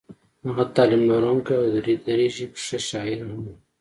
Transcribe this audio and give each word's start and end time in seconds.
هغه 0.45 0.63
تعلیم 0.75 1.03
لرونکی 1.11 1.53
او 1.59 1.65
د 1.73 1.75
دري 2.07 2.27
ژبې 2.35 2.57
ښه 2.65 2.77
شاعر 2.89 3.19
هم 3.27 3.33
و. 3.43 3.45